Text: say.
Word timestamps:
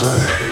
say. 0.00 0.47